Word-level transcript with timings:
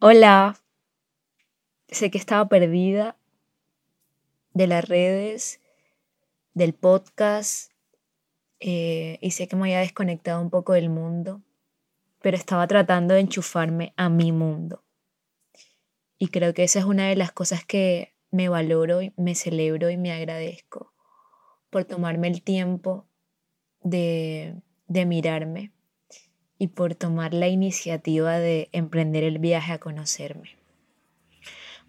Hola, 0.00 0.54
sé 1.88 2.08
que 2.12 2.18
estaba 2.18 2.48
perdida 2.48 3.16
de 4.54 4.68
las 4.68 4.88
redes, 4.88 5.60
del 6.54 6.72
podcast, 6.72 7.72
eh, 8.60 9.18
y 9.20 9.32
sé 9.32 9.48
que 9.48 9.56
me 9.56 9.62
había 9.62 9.80
desconectado 9.80 10.40
un 10.40 10.50
poco 10.50 10.74
del 10.74 10.88
mundo, 10.88 11.42
pero 12.22 12.36
estaba 12.36 12.68
tratando 12.68 13.14
de 13.14 13.22
enchufarme 13.22 13.92
a 13.96 14.08
mi 14.08 14.30
mundo. 14.30 14.84
Y 16.16 16.28
creo 16.28 16.54
que 16.54 16.62
esa 16.62 16.78
es 16.78 16.84
una 16.84 17.08
de 17.08 17.16
las 17.16 17.32
cosas 17.32 17.64
que 17.64 18.14
me 18.30 18.48
valoro, 18.48 19.02
y 19.02 19.12
me 19.16 19.34
celebro 19.34 19.90
y 19.90 19.96
me 19.96 20.12
agradezco 20.12 20.94
por 21.70 21.84
tomarme 21.84 22.28
el 22.28 22.40
tiempo 22.42 23.08
de, 23.80 24.62
de 24.86 25.06
mirarme 25.06 25.72
y 26.58 26.68
por 26.68 26.94
tomar 26.94 27.34
la 27.34 27.48
iniciativa 27.48 28.38
de 28.38 28.68
emprender 28.72 29.24
el 29.24 29.38
viaje 29.38 29.72
a 29.72 29.78
conocerme. 29.78 30.56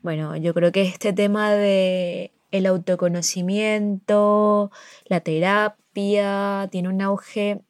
Bueno, 0.02 0.36
yo 0.38 0.54
creo 0.54 0.72
que 0.72 0.84
este 0.84 1.12
tema 1.12 1.52
de 1.52 2.32
el 2.52 2.66
autoconocimiento, 2.66 4.72
la 5.06 5.20
terapia, 5.20 6.68
tiene 6.72 6.90
un 6.90 7.02
auge 7.02 7.62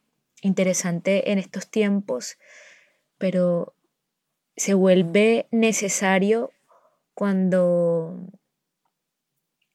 interesante 0.42 1.32
en 1.32 1.40
estos 1.40 1.68
tiempos, 1.68 2.38
pero 3.18 3.74
se 4.56 4.74
vuelve 4.74 5.48
necesario 5.52 6.52
cuando 7.14 8.18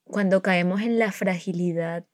cuando 0.04 0.42
caemos 0.42 0.82
en 0.82 0.98
la 0.98 1.12
fragilidad 1.12 2.04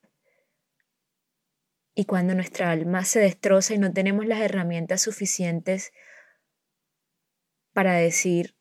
y 1.94 2.04
cuando 2.04 2.34
nuestra 2.34 2.70
alma 2.70 3.04
se 3.04 3.20
destroza 3.20 3.74
y 3.74 3.78
no 3.78 3.92
tenemos 3.92 4.26
las 4.26 4.40
herramientas 4.40 5.02
suficientes 5.02 5.92
para 7.72 7.94
decir, 7.94 8.56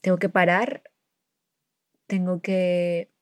tengo 0.00 0.18
que 0.18 0.28
parar, 0.28 0.82
tengo 2.06 2.40
que 2.40 3.12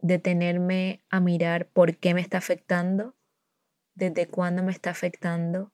detenerme 0.00 1.04
a 1.10 1.20
mirar 1.20 1.68
por 1.68 1.96
qué 1.96 2.14
me 2.14 2.20
está 2.20 2.38
afectando, 2.38 3.16
desde 3.94 4.28
cuándo 4.28 4.62
me 4.62 4.72
está 4.72 4.90
afectando 4.90 5.72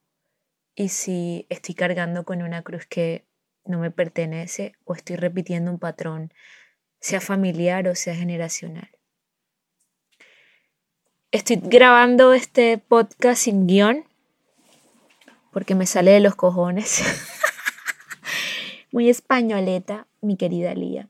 y 0.74 0.88
si 0.88 1.46
estoy 1.50 1.74
cargando 1.74 2.24
con 2.24 2.42
una 2.42 2.62
cruz 2.62 2.86
que 2.86 3.26
no 3.64 3.78
me 3.78 3.90
pertenece 3.90 4.72
o 4.84 4.94
estoy 4.94 5.16
repitiendo 5.16 5.70
un 5.70 5.78
patrón, 5.78 6.32
sea 7.00 7.20
familiar 7.20 7.86
o 7.88 7.94
sea 7.94 8.14
generacional. 8.14 8.93
Estoy 11.34 11.56
grabando 11.56 12.32
este 12.32 12.78
podcast 12.78 13.42
sin 13.42 13.66
guion 13.66 14.04
porque 15.50 15.74
me 15.74 15.84
sale 15.84 16.12
de 16.12 16.20
los 16.20 16.36
cojones. 16.36 17.02
Muy 18.92 19.10
españoleta, 19.10 20.06
mi 20.20 20.36
querida 20.36 20.76
Lía. 20.76 21.08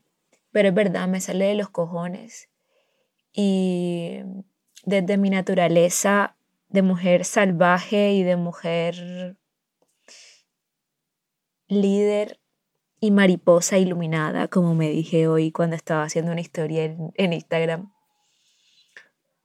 Pero 0.51 0.69
es 0.69 0.73
verdad, 0.73 1.07
me 1.07 1.21
sale 1.21 1.45
de 1.45 1.53
los 1.53 1.69
cojones. 1.69 2.49
Y 3.33 4.21
desde 4.83 5.17
mi 5.17 5.29
naturaleza 5.29 6.35
de 6.69 6.81
mujer 6.81 7.23
salvaje 7.23 8.13
y 8.13 8.23
de 8.23 8.35
mujer 8.35 9.37
líder 11.67 12.39
y 12.99 13.11
mariposa 13.11 13.77
iluminada, 13.77 14.47
como 14.47 14.73
me 14.73 14.89
dije 14.89 15.27
hoy 15.27 15.51
cuando 15.51 15.75
estaba 15.75 16.01
haciendo 16.01 16.31
una 16.31 16.41
historia 16.41 16.83
en, 16.83 17.11
en 17.13 17.33
Instagram 17.33 17.91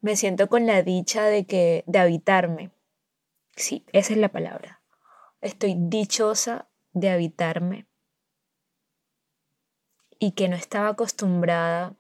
me 0.00 0.16
siento 0.16 0.48
con 0.48 0.66
la 0.66 0.82
dicha 0.82 1.24
de 1.24 1.46
que 1.46 1.84
de 1.86 1.98
habitarme. 1.98 2.70
Sí, 3.56 3.84
esa 3.92 4.12
es 4.12 4.18
la 4.18 4.30
palabra. 4.30 4.80
Estoy 5.40 5.74
dichosa 5.76 6.68
de 6.92 7.10
habitarme 7.10 7.86
y 10.18 10.32
que 10.32 10.48
no 10.48 10.56
estaba 10.56 10.88
acostumbrada 10.88 11.94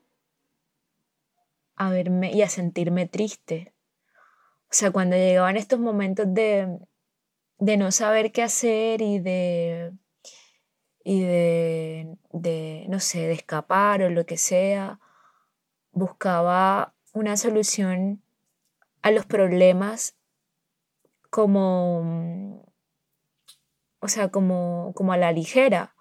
a 1.76 1.90
verme 1.90 2.32
y 2.32 2.42
a 2.42 2.48
sentirme 2.48 3.06
triste. 3.06 3.72
O 4.64 4.72
sea, 4.72 4.90
cuando 4.90 5.16
llegaban 5.16 5.56
estos 5.56 5.80
momentos 5.80 6.26
de, 6.28 6.78
de 7.58 7.76
no 7.76 7.90
saber 7.90 8.32
qué 8.32 8.42
hacer 8.42 9.00
y 9.00 9.18
de 9.18 9.92
y 11.02 11.22
de, 11.22 12.18
de, 12.32 12.86
no 12.88 13.00
sé, 13.00 13.20
de 13.20 13.32
escapar 13.32 14.02
o 14.02 14.10
lo 14.10 14.26
que 14.26 14.36
sea, 14.36 15.00
buscaba 15.92 16.94
una 17.12 17.36
solución 17.36 18.22
a 19.02 19.10
los 19.10 19.26
problemas 19.26 20.16
como, 21.30 22.66
o 24.00 24.08
sea, 24.08 24.30
como, 24.30 24.92
como 24.94 25.12
a 25.12 25.16
la 25.16 25.32
ligera, 25.32 25.94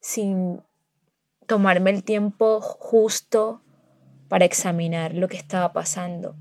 sin 0.00 0.62
tomarme 1.46 1.90
el 1.90 2.04
tiempo 2.04 2.60
justo 2.60 3.62
para 4.28 4.44
examinar 4.44 5.14
lo 5.14 5.28
que 5.28 5.36
estaba 5.36 5.72
pasando. 5.72 6.36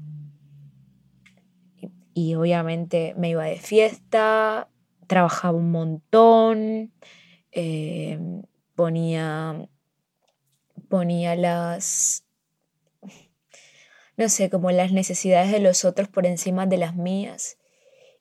Y, 2.16 2.36
obviamente 2.36 3.16
me 3.18 3.30
iba 3.30 3.46
de 3.46 3.58
fiesta, 3.58 4.70
trabajaba 5.08 5.58
un 5.58 5.72
montón, 5.72 6.94
eh, 7.52 8.20
ponía, 8.76 9.68
ponía 10.90 11.36
las, 11.36 12.26
no 14.18 14.30
sé, 14.30 14.50
como 14.50 14.72
las 14.72 14.92
necesidades 14.92 15.52
de 15.52 15.60
los 15.60 15.86
otros 15.86 16.08
por 16.08 16.26
encima 16.26 16.66
de 16.66 16.78
las 16.78 16.96
mías, 16.96 17.58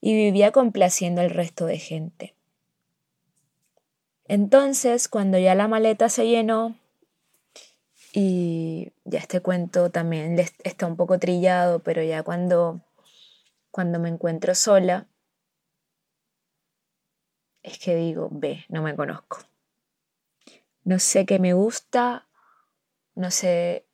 y 0.01 0.15
vivía 0.15 0.51
complaciendo 0.51 1.21
al 1.21 1.31
resto 1.31 1.67
de 1.67 1.79
gente. 1.79 2.35
Entonces, 4.27 5.09
cuando 5.09 5.39
ya 5.39 5.55
la 5.55 5.69
maleta 5.69 6.09
se 6.09 6.27
llenó, 6.27 6.77
y 8.13 8.93
ya 9.05 9.21
este 9.21 9.41
cuento 9.41 9.91
también 9.91 10.39
está 10.65 10.87
un 10.87 10.97
poco 10.97 11.19
trillado, 11.19 11.79
pero 11.79 12.03
ya 12.03 12.23
cuando, 12.23 12.81
cuando 13.71 13.99
me 13.99 14.11
encuentro 14.11 14.55
sola, 14.55 15.07
es 17.63 17.79
que 17.79 17.95
digo, 17.95 18.29
ve, 18.31 18.65
no 18.69 18.83
me 18.83 18.95
conozco. 18.95 19.39
No 20.85 20.99
sé 20.99 21.25
qué 21.25 21.39
me 21.39 21.55
gusta, 21.55 22.27
no 23.15 23.31
sé 23.31 23.87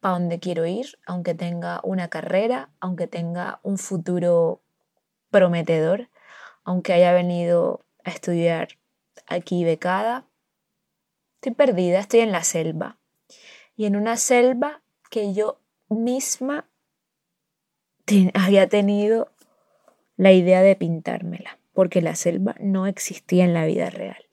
para 0.00 0.14
dónde 0.14 0.38
quiero 0.38 0.66
ir, 0.66 0.98
aunque 1.06 1.34
tenga 1.34 1.80
una 1.82 2.08
carrera, 2.08 2.70
aunque 2.80 3.06
tenga 3.06 3.60
un 3.62 3.78
futuro 3.78 4.60
prometedor, 5.30 6.08
aunque 6.64 6.92
haya 6.92 7.12
venido 7.12 7.84
a 8.04 8.10
estudiar 8.10 8.78
aquí 9.26 9.64
becada. 9.64 10.26
Estoy 11.36 11.54
perdida, 11.54 12.00
estoy 12.00 12.20
en 12.20 12.32
la 12.32 12.44
selva. 12.44 12.98
Y 13.76 13.86
en 13.86 13.96
una 13.96 14.16
selva 14.16 14.82
que 15.10 15.32
yo 15.32 15.60
misma 15.88 16.68
había 18.34 18.68
tenido 18.68 19.30
la 20.16 20.32
idea 20.32 20.62
de 20.62 20.74
pintármela, 20.76 21.58
porque 21.72 22.02
la 22.02 22.16
selva 22.16 22.56
no 22.58 22.86
existía 22.86 23.44
en 23.44 23.54
la 23.54 23.66
vida 23.66 23.88
real. 23.90 24.26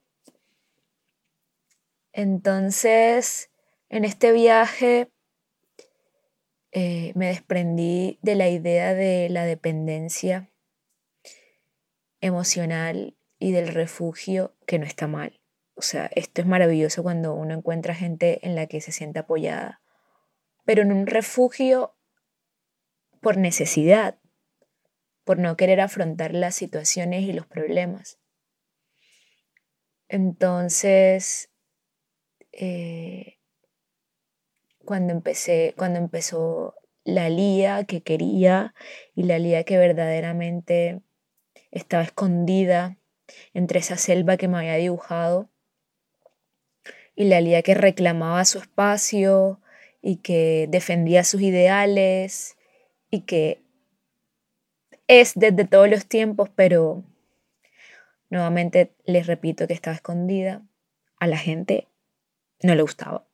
Entonces, 2.11 3.51
en 3.89 4.05
este 4.05 4.31
viaje 4.31 5.11
eh, 6.77 7.13
me 7.15 7.27
desprendí 7.27 8.19
de 8.21 8.35
la 8.35 8.49
idea 8.49 8.93
de 8.93 9.29
la 9.29 9.45
dependencia 9.45 10.51
emocional 12.19 13.15
y 13.39 13.53
del 13.53 13.69
refugio, 13.69 14.57
que 14.67 14.77
no 14.77 14.85
está 14.85 15.07
mal. 15.07 15.39
O 15.75 15.81
sea, 15.81 16.09
esto 16.15 16.41
es 16.41 16.47
maravilloso 16.47 17.01
cuando 17.01 17.33
uno 17.33 17.53
encuentra 17.53 17.95
gente 17.95 18.45
en 18.45 18.55
la 18.55 18.67
que 18.67 18.81
se 18.81 18.91
siente 18.91 19.19
apoyada, 19.19 19.81
pero 20.65 20.81
en 20.81 20.91
un 20.91 21.07
refugio 21.07 21.95
por 23.21 23.37
necesidad, 23.37 24.19
por 25.23 25.39
no 25.39 25.55
querer 25.55 25.79
afrontar 25.79 26.33
las 26.33 26.55
situaciones 26.55 27.21
y 27.23 27.31
los 27.31 27.47
problemas. 27.47 28.19
Entonces, 30.09 31.53
eh, 32.51 33.34
cuando 34.85 35.13
empecé, 35.13 35.73
cuando 35.77 35.99
empezó 35.99 36.75
la 37.03 37.29
Lía 37.29 37.83
que 37.85 38.01
quería 38.01 38.73
y 39.15 39.23
la 39.23 39.39
Lía 39.39 39.63
que 39.63 39.77
verdaderamente 39.77 41.01
estaba 41.71 42.03
escondida 42.03 42.97
entre 43.53 43.79
esa 43.79 43.97
selva 43.97 44.37
que 44.37 44.47
me 44.47 44.57
había 44.57 44.75
dibujado 44.75 45.49
y 47.15 47.25
la 47.25 47.41
Lía 47.41 47.61
que 47.61 47.73
reclamaba 47.73 48.45
su 48.45 48.59
espacio 48.59 49.59
y 50.01 50.17
que 50.17 50.67
defendía 50.69 51.23
sus 51.23 51.41
ideales 51.41 52.57
y 53.09 53.21
que 53.21 53.61
es 55.07 55.33
desde 55.35 55.65
todos 55.65 55.89
los 55.89 56.05
tiempos, 56.07 56.49
pero 56.55 57.03
nuevamente 58.29 58.93
les 59.05 59.27
repito 59.27 59.67
que 59.67 59.73
estaba 59.73 59.95
escondida, 59.95 60.63
a 61.19 61.27
la 61.27 61.37
gente 61.37 61.87
no 62.61 62.75
le 62.75 62.81
gustaba. 62.81 63.25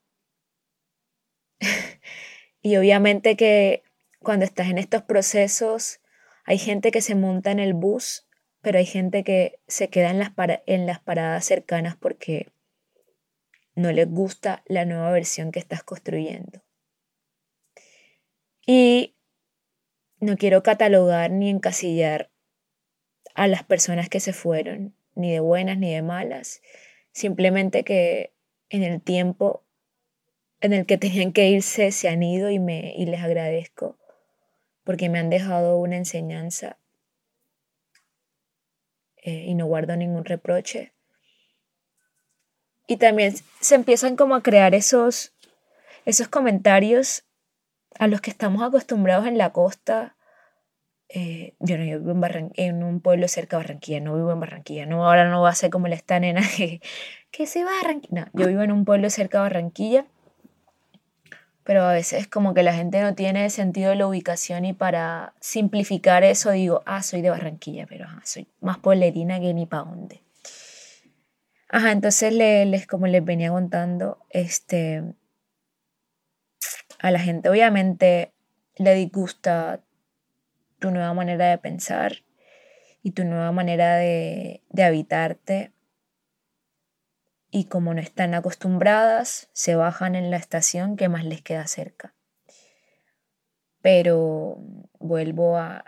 y 2.61 2.75
obviamente 2.75 3.37
que 3.37 3.83
cuando 4.19 4.45
estás 4.45 4.69
en 4.69 4.77
estos 4.77 5.03
procesos, 5.03 6.01
hay 6.43 6.57
gente 6.57 6.91
que 6.91 7.01
se 7.01 7.15
monta 7.15 7.51
en 7.51 7.59
el 7.59 7.73
bus 7.73 8.27
pero 8.61 8.77
hay 8.77 8.85
gente 8.85 9.23
que 9.23 9.59
se 9.67 9.89
queda 9.89 10.11
en 10.11 10.19
las, 10.19 10.31
en 10.67 10.85
las 10.85 10.99
paradas 10.99 11.45
cercanas 11.45 11.97
porque 11.97 12.51
no 13.75 13.91
les 13.91 14.07
gusta 14.09 14.63
la 14.67 14.85
nueva 14.85 15.11
versión 15.11 15.51
que 15.51 15.59
estás 15.59 15.83
construyendo. 15.83 16.63
Y 18.65 19.15
no 20.19 20.37
quiero 20.37 20.61
catalogar 20.61 21.31
ni 21.31 21.49
encasillar 21.49 22.31
a 23.33 23.47
las 23.47 23.63
personas 23.63 24.09
que 24.09 24.19
se 24.19 24.33
fueron, 24.33 24.95
ni 25.15 25.31
de 25.31 25.39
buenas 25.39 25.77
ni 25.79 25.93
de 25.93 26.03
malas, 26.03 26.61
simplemente 27.11 27.83
que 27.83 28.33
en 28.69 28.83
el 28.83 29.01
tiempo 29.01 29.65
en 30.61 30.73
el 30.73 30.85
que 30.85 30.97
tenían 30.97 31.33
que 31.33 31.49
irse 31.49 31.91
se 31.91 32.07
han 32.07 32.23
ido 32.23 32.49
y, 32.49 32.59
me, 32.59 32.93
y 32.95 33.05
les 33.05 33.21
agradezco 33.21 33.97
porque 34.83 35.09
me 35.09 35.19
han 35.19 35.29
dejado 35.29 35.77
una 35.77 35.97
enseñanza 35.97 36.77
eh, 39.17 39.45
y 39.47 39.53
no 39.53 39.65
guardo 39.65 39.95
ningún 39.95 40.25
reproche. 40.25 40.93
Y 42.87 42.97
también 42.97 43.35
se 43.59 43.75
empiezan 43.75 44.15
como 44.15 44.35
a 44.35 44.43
crear 44.43 44.73
esos, 44.73 45.33
esos 46.05 46.27
comentarios 46.27 47.25
a 47.99 48.07
los 48.07 48.21
que 48.21 48.31
estamos 48.31 48.63
acostumbrados 48.63 49.27
en 49.27 49.37
la 49.37 49.51
costa. 49.53 50.17
Eh, 51.09 51.55
yo 51.59 51.77
no 51.77 51.83
vivo 51.83 52.11
en, 52.11 52.51
en, 52.55 52.83
un 52.83 53.01
pueblo 53.01 53.27
cerca 53.27 53.57
de 53.57 53.63
Barranquilla, 53.63 53.99
no 53.99 54.15
vivo 54.15 54.31
en 54.31 54.39
Barranquilla. 54.39 54.85
No, 54.85 55.05
ahora 55.05 55.29
no 55.29 55.41
va 55.41 55.49
a 55.49 55.55
ser 55.55 55.69
como 55.69 55.87
la 55.87 55.95
esta 55.95 56.19
nena 56.19 56.41
que, 56.57 56.81
que 57.29 57.45
se 57.45 57.63
va 57.63 57.71
a 57.71 57.81
Barranquilla. 57.83 58.25
No, 58.25 58.41
yo 58.41 58.47
vivo 58.47 58.63
en 58.63 58.71
un 58.71 58.83
pueblo 58.83 59.09
cerca 59.09 59.37
de 59.37 59.43
Barranquilla 59.43 60.05
pero 61.63 61.83
a 61.83 61.93
veces 61.93 62.27
como 62.27 62.53
que 62.53 62.63
la 62.63 62.73
gente 62.73 63.01
no 63.01 63.13
tiene 63.13 63.49
sentido 63.49 63.91
de 63.91 63.95
la 63.95 64.07
ubicación 64.07 64.65
y 64.65 64.73
para 64.73 65.33
simplificar 65.39 66.23
eso 66.23 66.51
digo, 66.51 66.81
ah, 66.85 67.03
soy 67.03 67.21
de 67.21 67.29
Barranquilla, 67.29 67.85
pero 67.87 68.07
soy 68.23 68.47
más 68.59 68.79
polerina 68.79 69.39
que 69.39 69.53
ni 69.53 69.65
pa' 69.65 69.79
dónde. 69.79 70.23
Ajá, 71.69 71.91
entonces 71.91 72.33
les, 72.33 72.87
como 72.87 73.07
les 73.07 73.23
venía 73.23 73.49
contando, 73.49 74.19
este, 74.29 75.03
a 76.99 77.11
la 77.11 77.19
gente 77.19 77.49
obviamente 77.49 78.33
le 78.75 78.93
disgusta 78.95 79.81
tu 80.79 80.91
nueva 80.91 81.13
manera 81.13 81.49
de 81.49 81.57
pensar 81.59 82.23
y 83.03 83.11
tu 83.11 83.23
nueva 83.23 83.51
manera 83.51 83.95
de, 83.95 84.61
de 84.69 84.83
habitarte 84.83 85.71
y 87.51 87.65
como 87.65 87.93
no 87.93 87.99
están 87.99 88.33
acostumbradas, 88.33 89.49
se 89.51 89.75
bajan 89.75 90.15
en 90.15 90.31
la 90.31 90.37
estación 90.37 90.95
que 90.95 91.09
más 91.09 91.25
les 91.25 91.41
queda 91.41 91.67
cerca. 91.67 92.15
Pero 93.81 94.57
vuelvo 94.99 95.57
a, 95.57 95.83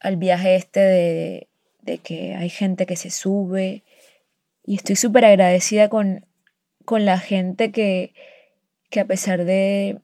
al 0.00 0.16
viaje 0.16 0.56
este 0.56 0.80
de, 0.80 1.48
de, 1.80 1.98
que 1.98 2.34
hay 2.34 2.50
gente 2.50 2.84
que 2.84 2.96
se 2.96 3.10
sube 3.10 3.84
y 4.66 4.76
estoy 4.76 4.96
súper 4.96 5.24
agradecida 5.24 5.88
con, 5.88 6.26
con 6.84 7.06
la 7.06 7.18
gente 7.18 7.72
que, 7.72 8.12
que 8.90 9.00
a 9.00 9.06
pesar 9.06 9.44
de, 9.44 10.00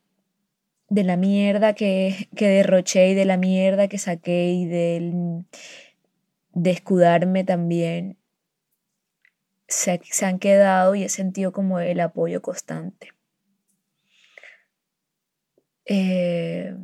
de 0.88 1.04
la 1.04 1.16
mierda 1.16 1.75
que, 1.75 2.28
que 2.34 2.48
derroché 2.48 3.10
y 3.10 3.14
de 3.14 3.26
la 3.26 3.37
mierda 3.37 3.88
que 3.88 3.98
saqué 3.98 4.52
y 4.52 4.64
de 4.64 5.44
escudarme 6.64 7.44
también, 7.44 8.19
se, 9.70 10.26
han 10.26 10.38
quedado 10.38 10.94
y 10.94 11.05
he 11.05 11.08
sentido 11.08 11.52
como 11.52 11.81
el 11.81 12.00
apoyo 12.00 12.43
constante. 12.43 13.12
Eh, 15.87 16.75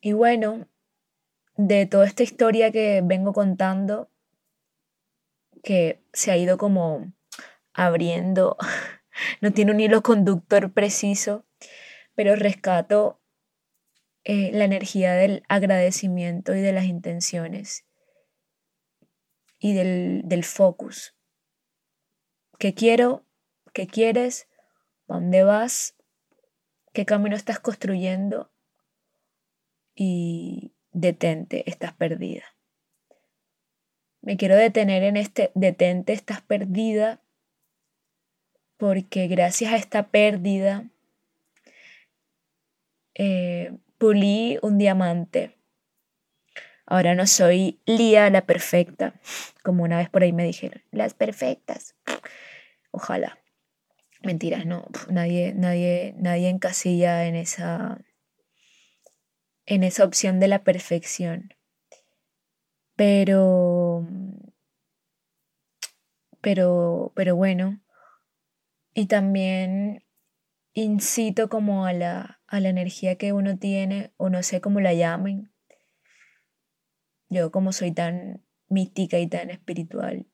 y 0.00 0.12
bueno, 0.12 0.68
de 1.56 1.86
toda 1.86 2.06
esta 2.06 2.22
historia 2.22 2.70
que 2.70 3.00
vengo 3.04 3.32
contando, 3.32 4.10
que 5.62 6.02
se 6.12 6.30
ha 6.30 6.36
ido 6.36 6.58
como 6.58 7.12
abriendo, 7.72 8.56
no 9.40 9.52
tiene 9.52 9.72
un 9.72 9.80
hilo 9.80 10.02
conductor 10.02 10.72
preciso, 10.72 11.44
pero 12.14 12.36
rescato 12.36 13.20
eh, 14.24 14.50
la 14.52 14.64
energía 14.64 15.14
del 15.14 15.44
agradecimiento 15.48 16.54
y 16.54 16.60
de 16.60 16.72
las 16.72 16.84
intenciones 16.84 17.84
y 19.60 19.74
del, 19.74 20.22
del 20.24 20.44
focus 20.44 21.17
qué 22.58 22.74
quiero, 22.74 23.24
qué 23.72 23.86
quieres, 23.86 24.48
dónde 25.06 25.44
vas, 25.44 25.96
qué 26.92 27.06
camino 27.06 27.36
estás 27.36 27.60
construyendo 27.60 28.50
y 29.94 30.74
detente, 30.92 31.68
estás 31.70 31.92
perdida. 31.94 32.44
Me 34.20 34.36
quiero 34.36 34.56
detener 34.56 35.04
en 35.04 35.16
este 35.16 35.50
detente, 35.54 36.12
estás 36.12 36.42
perdida, 36.42 37.22
porque 38.76 39.26
gracias 39.28 39.72
a 39.72 39.76
esta 39.76 40.08
pérdida 40.08 40.84
eh, 43.14 43.76
pulí 43.98 44.58
un 44.62 44.78
diamante. 44.78 45.56
Ahora 46.86 47.14
no 47.14 47.26
soy 47.26 47.80
Lía 47.84 48.30
la 48.30 48.46
perfecta, 48.46 49.14
como 49.62 49.84
una 49.84 49.98
vez 49.98 50.08
por 50.08 50.22
ahí 50.22 50.32
me 50.32 50.44
dijeron, 50.44 50.82
las 50.90 51.14
perfectas. 51.14 51.97
Ojalá. 52.90 53.38
Mentiras, 54.22 54.66
no. 54.66 54.86
Nadie, 55.10 55.54
nadie, 55.54 56.14
nadie 56.18 56.48
encasilla 56.48 57.26
en 57.26 57.36
esa, 57.36 57.98
en 59.66 59.84
esa 59.84 60.04
opción 60.04 60.40
de 60.40 60.48
la 60.48 60.64
perfección. 60.64 61.54
Pero, 62.96 64.08
pero, 66.40 67.12
pero 67.14 67.36
bueno. 67.36 67.80
Y 68.92 69.06
también 69.06 70.04
incito 70.72 71.48
como 71.48 71.86
a 71.86 71.92
la, 71.92 72.40
a 72.48 72.60
la 72.60 72.68
energía 72.68 73.16
que 73.16 73.32
uno 73.32 73.58
tiene, 73.58 74.12
o 74.16 74.30
no 74.30 74.42
sé 74.42 74.60
cómo 74.60 74.80
la 74.80 74.94
llamen. 74.94 75.52
Yo 77.28 77.52
como 77.52 77.72
soy 77.72 77.92
tan 77.92 78.44
mística 78.68 79.18
y 79.18 79.28
tan 79.28 79.50
espiritual, 79.50 80.26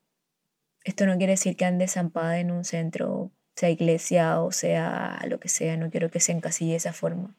esto 0.84 1.06
no 1.06 1.16
quiere 1.16 1.32
decir 1.32 1.56
que 1.56 1.64
ande 1.64 1.88
zampada 1.88 2.38
en 2.38 2.50
un 2.50 2.64
centro, 2.64 3.32
sea 3.56 3.70
iglesia 3.70 4.40
o 4.40 4.52
sea 4.52 5.20
lo 5.28 5.40
que 5.40 5.48
sea, 5.48 5.76
no 5.76 5.90
quiero 5.90 6.10
que 6.10 6.20
se 6.20 6.32
encasille 6.32 6.72
de 6.72 6.76
esa 6.76 6.92
forma. 6.92 7.34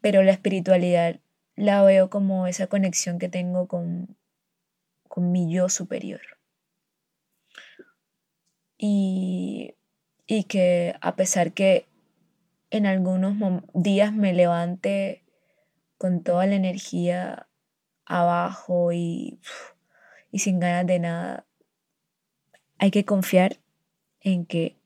Pero 0.00 0.22
la 0.22 0.32
espiritualidad 0.32 1.20
la 1.56 1.82
veo 1.82 2.10
como 2.10 2.46
esa 2.46 2.66
conexión 2.66 3.18
que 3.18 3.28
tengo 3.28 3.68
con, 3.68 4.16
con 5.08 5.32
mi 5.32 5.50
yo 5.52 5.68
superior. 5.68 6.20
Y, 8.76 9.76
y 10.26 10.44
que 10.44 10.96
a 11.00 11.16
pesar 11.16 11.52
que 11.52 11.86
en 12.70 12.86
algunos 12.86 13.62
días 13.72 14.12
me 14.12 14.34
levante 14.34 15.24
con 15.96 16.22
toda 16.22 16.44
la 16.46 16.56
energía 16.56 17.48
abajo 18.04 18.92
y, 18.92 19.40
y 20.30 20.40
sin 20.40 20.60
ganas 20.60 20.86
de 20.86 20.98
nada, 20.98 21.46
hay 22.84 22.90
que 22.90 23.06
confiar 23.06 23.62
en 24.20 24.44
que 24.44 24.78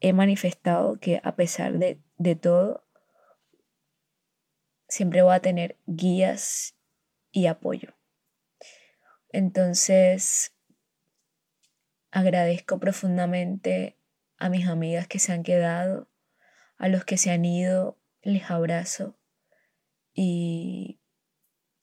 he 0.00 0.12
manifestado 0.12 1.00
que 1.00 1.22
a 1.24 1.36
pesar 1.36 1.78
de, 1.78 2.34
todo, 2.34 2.86
siempre 4.88 5.22
voy 5.22 5.34
a 5.34 5.40
tener 5.40 5.78
guías 5.86 6.76
y 7.32 7.46
apoyo. 7.46 7.96
Entonces, 9.30 10.54
agradezco 12.10 12.78
profundamente 12.78 13.96
a 14.36 14.50
mis 14.50 14.68
amigas 14.68 15.08
que 15.08 15.18
se 15.18 15.32
han 15.32 15.42
quedado, 15.42 16.10
a 16.76 16.88
los 16.88 17.06
que 17.06 17.16
se 17.16 17.30
han 17.30 17.46
ido, 17.46 17.98
les 18.20 18.50
abrazo. 18.50 19.18
Y 20.12 21.00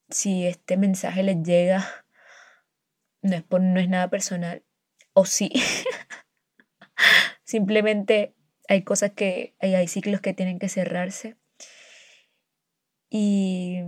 si 0.08 0.46
este 0.46 0.76
mensaje 0.76 1.24
les 1.24 1.42
llega, 1.42 1.84
no 3.22 3.34
es, 3.34 3.44
no 3.50 3.80
es 3.80 3.88
nada 3.88 4.08
personal, 4.08 4.63
o 5.14 5.24
sí. 5.24 5.50
Simplemente 7.44 8.34
hay 8.68 8.82
cosas 8.82 9.12
que, 9.12 9.56
hay, 9.60 9.74
hay 9.74 9.88
ciclos 9.88 10.20
que 10.20 10.34
tienen 10.34 10.58
que 10.58 10.68
cerrarse. 10.68 11.36
Y, 13.08 13.78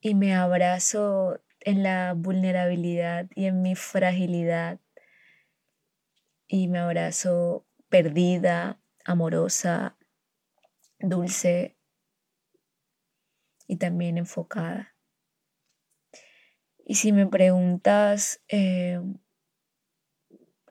y 0.00 0.14
me 0.14 0.34
abrazo 0.34 1.40
en 1.60 1.82
la 1.82 2.14
vulnerabilidad 2.14 3.28
y 3.34 3.46
en 3.46 3.62
mi 3.62 3.74
fragilidad. 3.74 4.80
Y 6.46 6.68
me 6.68 6.78
abrazo 6.78 7.66
perdida, 7.88 8.80
amorosa, 9.04 9.96
dulce 10.98 11.76
y 13.66 13.76
también 13.76 14.18
enfocada. 14.18 14.91
Y 16.84 16.96
si 16.96 17.12
me 17.12 17.26
preguntas 17.26 18.40
eh, 18.48 19.00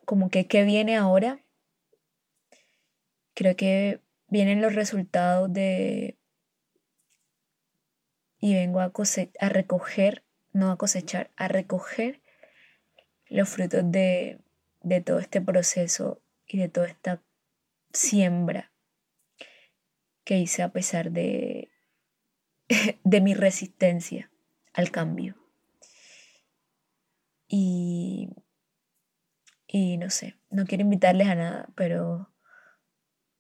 como 0.06 0.30
que 0.30 0.48
qué 0.48 0.64
viene 0.64 0.98
ahora, 0.98 1.44
creo 3.34 3.56
que 3.56 4.02
vienen 4.28 4.62
los 4.62 4.76
resultados 4.76 5.52
de 5.52 6.18
y 8.40 8.56
vengo 8.56 8.80
a, 8.80 8.92
a 9.40 9.50
recoger, 9.50 10.24
no 10.52 10.72
a 10.72 10.78
cosechar, 10.78 11.30
a 11.36 11.48
recoger 11.48 12.22
los 13.28 13.48
frutos 13.48 13.84
de, 13.86 14.40
de 14.82 15.02
todo 15.02 15.20
este 15.20 15.42
proceso 15.42 16.22
y 16.48 16.58
de 16.58 16.68
toda 16.68 16.88
esta 16.88 17.22
siembra 17.94 18.72
que 20.24 20.38
hice 20.38 20.64
a 20.64 20.70
pesar 20.70 21.12
de, 21.12 21.70
de 23.04 23.22
mi 23.22 23.34
resistencia 23.34 24.32
al 24.74 24.92
cambio. 24.92 25.41
Y, 27.54 28.30
y 29.68 29.98
no 29.98 30.10
sé, 30.10 30.40
no 30.50 30.64
quiero 30.64 30.86
invitarles 30.86 31.28
a 31.28 31.36
nada, 31.36 31.70
pero, 31.76 32.34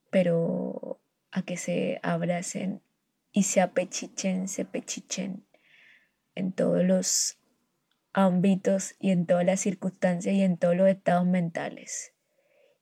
pero 0.10 1.02
a 1.32 1.44
que 1.44 1.56
se 1.56 2.02
abracen 2.04 2.84
y 3.32 3.44
se 3.44 3.62
apechichen, 3.62 4.50
se 4.50 4.66
pechichen 4.66 5.48
en 6.36 6.52
todos 6.52 6.84
los 6.84 7.40
ámbitos 8.12 8.96
y 9.00 9.12
en 9.12 9.26
todas 9.26 9.46
las 9.46 9.62
circunstancias 9.62 10.36
y 10.36 10.42
en 10.42 10.58
todos 10.58 10.76
los 10.76 10.90
estados 10.90 11.26
mentales 11.26 12.14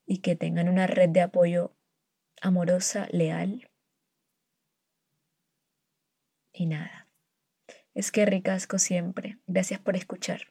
y 0.07 0.21
que 0.21 0.36
tengan 0.36 0.67
una 0.67 0.88
red 0.88 1.09
de 1.09 1.21
apoyo 1.21 1.77
amorosa, 2.41 3.07
leal 3.12 3.69
y 6.51 6.65
nada. 6.65 7.07
Es 7.93 8.12
que 8.12 8.25
ricasco 8.25 8.79
siempre. 8.79 9.38
Gracias 9.45 9.79
por 9.79 9.95
escuchar. 9.95 10.48